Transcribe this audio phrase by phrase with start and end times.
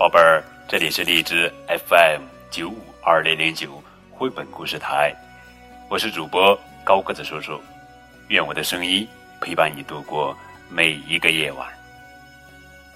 [0.00, 5.14] 宝贝儿，这里是荔枝 FM 九五二零零九绘本故事台，
[5.90, 7.60] 我是主播高个子叔叔，
[8.28, 9.06] 愿我的声音
[9.42, 10.34] 陪伴你度过
[10.70, 11.68] 每一个夜晚。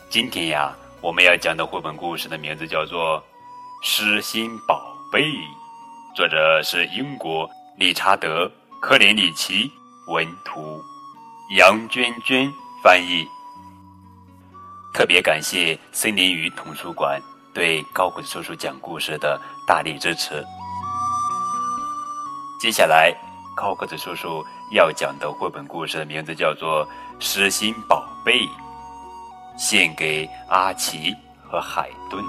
[0.08, 3.20] 今天呀，我们要讲的绘本故事的名字叫做
[3.82, 5.24] 《失心宝贝》，
[6.16, 7.46] 作者是英国
[7.76, 8.46] 理查德·
[8.80, 9.70] 科林里奇
[10.06, 10.82] 文图，
[11.54, 12.50] 杨娟娟
[12.82, 13.26] 翻译。
[14.94, 17.20] 特别感谢森林鱼童书馆
[17.52, 20.40] 对高个子叔叔讲故事的大力支持。
[22.60, 23.12] 接下来，
[23.56, 24.40] 高个子叔叔
[24.70, 26.86] 要讲的绘本故事的名字叫做
[27.18, 28.38] 《失心宝贝》，
[29.58, 32.24] 献给阿奇和海顿。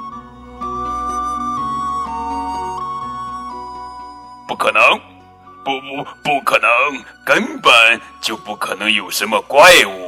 [4.48, 4.82] 不可能，
[5.64, 6.68] 不不不可能，
[7.24, 10.05] 根本就不可能有什么怪物。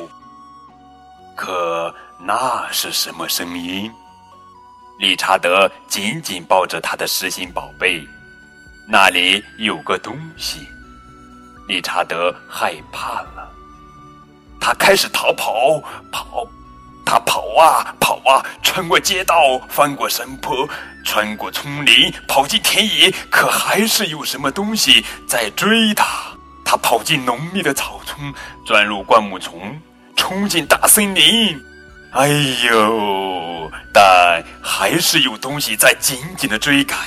[1.38, 1.94] 可。
[2.20, 3.90] 那是什么声音？
[4.98, 8.04] 理查德紧紧抱着他的失心宝贝，
[8.90, 10.68] 那里有个东西。
[11.68, 13.52] 理查德害怕了，
[14.60, 15.80] 他开始逃跑，
[16.12, 16.48] 跑，
[17.06, 20.68] 他跑啊跑啊，穿过街道，翻过山坡，
[21.06, 26.06] 穿过丛林，跑进田野，可还是有什么东西在追他。
[26.66, 28.34] 他跑进浓密的草丛，
[28.66, 29.80] 钻入灌木丛，
[30.28, 31.66] 冲进大森林。
[32.12, 32.28] 哎
[32.70, 33.72] 呦！
[33.94, 37.00] 但还是有东西在紧紧的追赶。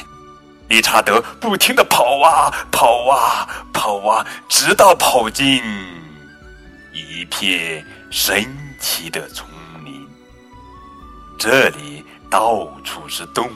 [0.69, 5.63] 理查德不停的跑啊跑啊跑啊，直到跑进
[6.95, 8.43] 一片神
[8.81, 9.47] 奇的丛
[9.85, 10.09] 林。
[11.39, 13.53] 这里到处是动物，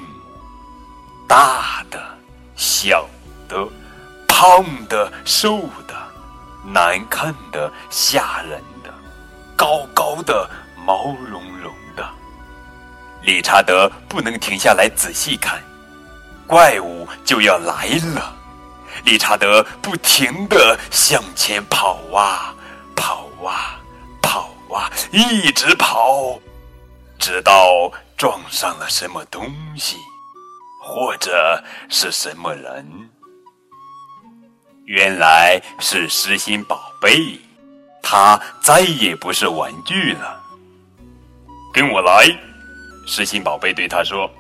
[1.27, 1.99] 大的、
[2.55, 3.09] 小
[3.49, 3.67] 的、
[4.29, 5.95] 胖的、瘦的、
[6.67, 8.63] 难看的、吓人、
[9.57, 10.49] 高高的。
[10.87, 12.07] 毛茸茸的，
[13.23, 15.59] 理查德不能停下来仔细看，
[16.47, 18.37] 怪物就要来了。
[19.05, 22.55] 理查德不停地向前跑啊，
[22.95, 23.81] 跑啊，
[24.21, 26.39] 跑啊，一直跑，
[27.19, 29.97] 直到撞上了什么东西，
[30.83, 33.11] 或者是什么人。
[34.85, 37.41] 原来是失心宝贝，
[38.07, 40.41] 它再也不是玩具了。
[41.73, 42.27] 跟我来，
[43.07, 44.31] 失心宝贝对他说：“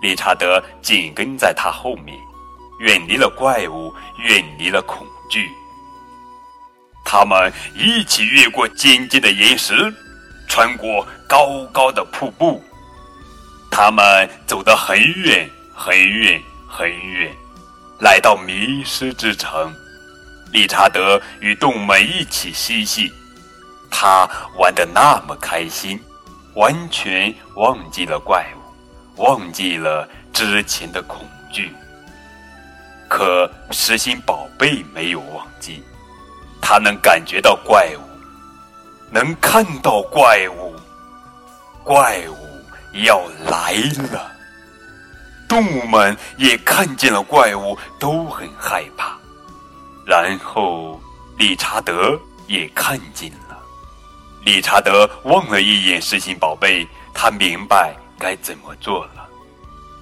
[0.00, 2.16] 理查德紧跟在他后面，
[2.78, 5.50] 远离了怪物，远离了恐惧。
[7.04, 9.92] 他们一起越过尖尖的岩石，
[10.48, 12.62] 穿过高高的瀑布。
[13.70, 17.34] 他们走得很远，很远，很远，
[18.00, 19.74] 来到迷失之城。
[20.52, 23.12] 理查德与动物们一起嬉戏，
[23.90, 26.00] 他玩得那么开心。”
[26.56, 31.70] 完全忘记了怪物，忘记了之前的恐惧。
[33.10, 35.82] 可实心宝贝没有忘记，
[36.62, 38.00] 他能感觉到怪物，
[39.10, 40.74] 能看到怪物，
[41.84, 42.36] 怪物
[43.04, 43.74] 要来
[44.10, 44.32] 了。
[45.46, 49.15] 动物们也看见了怪物，都很害怕。
[50.06, 51.00] 然后
[51.36, 53.58] 理查德也看见了。
[54.44, 59.28] 理查德望了一眼失心宝贝，他明白该怎么做了，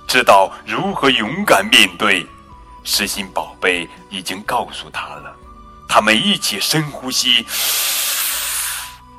[0.06, 2.26] 知道如何勇敢面对。
[2.86, 5.34] 失心宝贝已经告诉他了。
[5.88, 7.46] 他们一起深呼吸，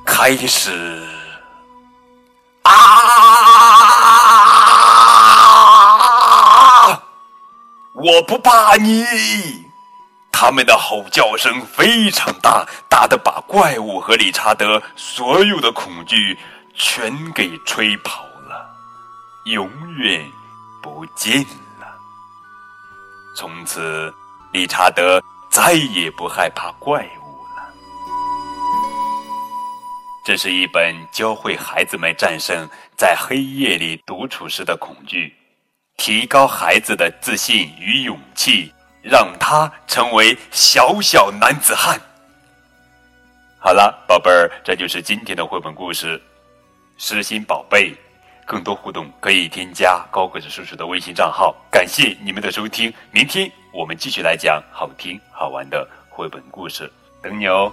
[0.04, 1.04] 开始。
[2.62, 2.72] 啊！
[7.92, 9.65] 我不怕你。
[10.38, 16.38] 他们的吼叫声非常大，大的把怪物和理查德所有的恐惧
[16.74, 18.70] 全给吹跑了，
[19.46, 20.22] 永远
[20.82, 21.40] 不见
[21.80, 21.86] 了。
[23.34, 24.12] 从此，
[24.52, 27.72] 理查德再也不害怕怪物了。
[30.22, 35.34] 这是一本教会孩子们战胜在黑夜里独处时的恐惧，
[35.96, 38.70] 提高孩子的自信与勇气。
[39.08, 42.00] 让他成为小小男子汉。
[43.60, 46.18] 好了，宝贝儿，这就是今天的绘本故事
[46.98, 47.90] 《失心宝贝》。
[48.44, 51.54] 更多互动可以添加高个子叔叔的微信账号。
[51.70, 56.90] 感谢你们的收听，明天我们继续来讲好听好玩的绘本故事，
[57.22, 57.72] 等你哦。